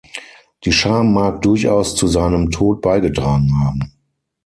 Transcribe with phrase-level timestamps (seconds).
[0.63, 3.93] Die Scham mag durchaus zu seinem Tod beigetragen haben.